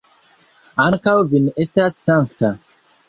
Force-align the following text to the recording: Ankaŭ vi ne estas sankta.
Ankaŭ 0.85 1.13
vi 1.33 1.41
ne 1.43 1.53
estas 1.67 2.01
sankta. 2.07 2.51